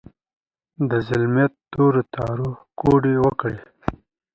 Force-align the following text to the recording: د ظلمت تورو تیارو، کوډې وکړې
د 0.89 0.91
ظلمت 1.07 1.53
تورو 1.71 2.01
تیارو، 2.13 2.49
کوډې 2.79 3.15
وکړې 3.23 3.59